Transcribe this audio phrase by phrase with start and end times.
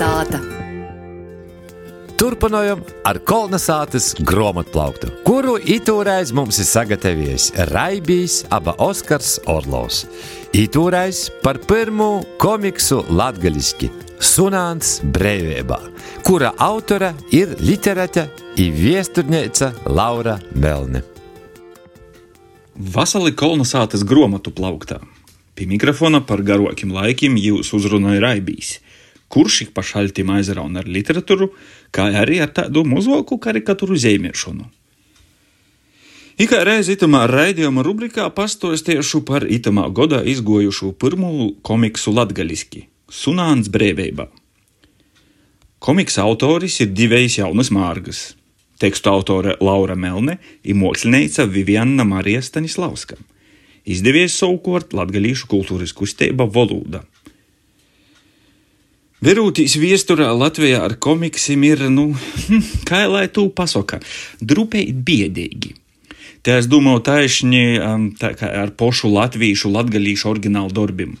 [0.00, 0.40] sāta.
[2.20, 10.02] Turpinājām ar kolonizācijas grāmatplauktu, kuru itūreiz mums ir sagatavojis Raibijs, aba Oskars Orlovs.
[10.56, 13.88] Itūreiz par pirmo komiksu latgaliski
[14.20, 15.78] Sunāns Brīvībā,
[16.28, 18.26] kura autora ir literāte
[18.60, 21.00] un viesturniece Laura Melne.
[22.76, 25.00] Vasarī kolonizācijas grāmatu plauktā.
[25.56, 28.78] Pie mikrofona par garākiem laikiem jūs uzrunāja Raibijs
[29.30, 31.50] kurš ik pa šaltim aizrauna ar literatūru,
[31.94, 34.66] kā arī ar tādu mazāku karikatūru zīmēšanu.
[36.40, 42.86] Ikā reizi itamā raidījuma rubrikā pastostiešu par itamā godā izgojušu pirmo komiksu latgaliski-
[43.20, 44.26] Sunāns brēvībā.
[45.80, 48.34] Komiksa autoris ir divējs jaunas mārgas.
[48.80, 53.16] Tekstu autore Laura Melne ir mākslinieca Vivianna Marija Stanislavska.
[53.84, 57.02] Izdevies savukārt latgalīšu kultūras kustība Volūda.
[59.20, 62.06] Verūtīs viesturā Latvijā ar komiksim ir, nu,
[62.88, 63.98] kā lai tu pasaka,
[64.40, 65.74] drupēji biedīgi.
[66.40, 67.64] Te es domāju taisni
[68.16, 71.18] tā kā ar pošu latviešu, latgalīšu oriģinālu darbim.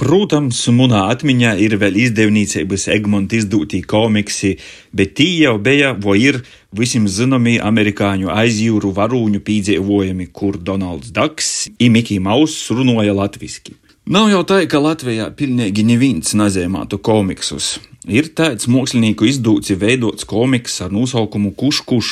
[0.00, 4.54] Protams, manā atmiņā ir vēl izdevniecības Egmonta izdotī komiksi,
[4.96, 6.40] bet tī jau bija, vai ir
[6.72, 13.76] visiem zināmi amerikāņu aizjūru varūņu pīdzēvojumi, kur Donalds Daks un Mikija Mauss runāja latviski.
[14.02, 17.76] Nav jau tā, ka Latvijā pilnīgi neviens nezīmētu komiksus.
[18.10, 22.08] Ir tāds mākslinieku izdūts veidots komiks ar nosaukumu Kuškuš.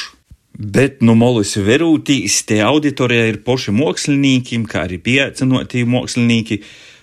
[0.55, 6.61] Bet nu molis verūtīs, te auditorijā ir poši mākslinieki, kā arī pieaicinotī mākslinieki,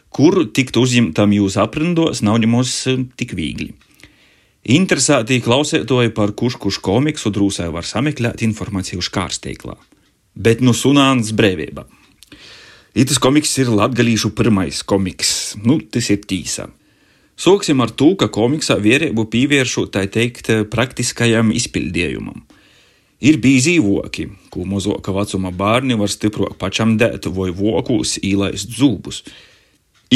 [0.07, 3.73] kuru tikt uzņemtam jūs aprindos nav nemaz eh, tik viegli.
[4.71, 9.75] Interesētī klausētoji par Kuškuš komiksu drūsai var sameklēt informāciju škārsteiklā.
[10.35, 11.87] Bet nu sunāns brīvībā.
[12.97, 15.31] Itis komiks ir latgalīšu pirmais komiks,
[15.61, 16.63] nu, tas ir tīsā.
[17.37, 22.41] Sāksim ar to, ka komiksā vērību pievēršot tā teikt praktiskajam izpildījumam.
[23.21, 29.21] Ir bijis īvoki, ko mozoka vecuma bērni var stiprāk pašam dēt vai vokūs īlaist zūbus.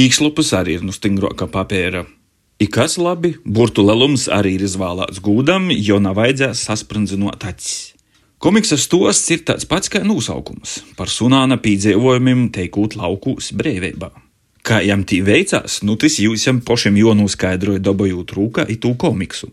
[0.02, 2.08] Īkšlupus arī ir no stingrāka papēra.
[2.62, 7.91] Ikas labi, burtu lelums arī ir izvēlēts gūdam, jo nav vajadzēs sasprindzinot acis.
[8.42, 14.10] Komiksa stosts ir tāds pats kā nosaukums- par sunāna pīdzēvojumiem teikot laukūs brīvībā.
[14.66, 19.52] Kā jām tī veicās, nu tas jūs jām pašiem jau noskaidroja dabajot rūkā itū komiksu.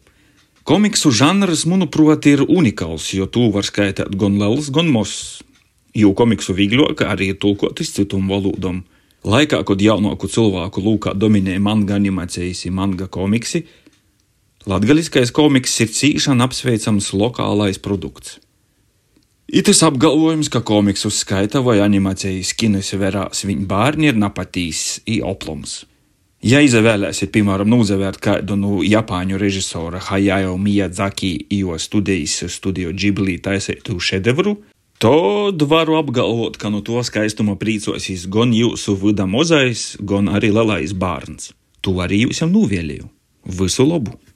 [0.65, 5.43] Komiksu žanrs, manuprāt, ir unikāls, jo to var skaitīt gan liels, gan mozs.
[5.95, 8.85] Jo komiksu vieglāk arī ir tulkot uz citām valodām.
[9.23, 13.67] Laikā, kad jaunāku cilvēku lūkā dominēja manga animācijas manga komiksi,
[14.65, 18.39] latgaliskais komiks ir cīšana apsveicams lokālais produkts.
[19.49, 25.87] Itis apgalvojums, ka komiksu skaita vai animācijas kinos verās viņa bērni ir napatīs i oplums.
[26.45, 31.33] Ja izvēlēsiet, piemēram, nozavērt kādu no Japāņu režisora Hayao Miyazaki
[31.63, 34.59] jo studijas studio Ghibli taisītu šedevru,
[35.01, 40.93] tad varu apgalvot, ka no to skaistuma priecosies gan jūsu vida mozais, gan arī lielais
[40.93, 41.55] bērns.
[41.81, 43.09] To arī jūs jau novēlēju.
[43.49, 44.21] Visu labu!